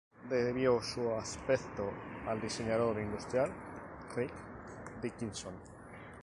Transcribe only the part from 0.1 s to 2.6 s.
Debió su distintivo aspecto al